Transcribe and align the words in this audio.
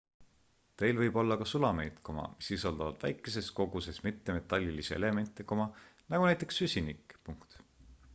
teil 0.81 0.95
võib 0.99 1.17
olla 1.21 1.35
ka 1.41 1.45
sulameid 1.49 1.99
mis 2.15 2.47
sisaldavad 2.51 2.97
väikeses 3.03 3.49
koguses 3.59 4.01
mittemetallilisi 4.07 4.97
elemente 5.03 5.45
nagu 5.53 6.27
näiteks 6.31 6.59
süsinik 6.63 7.15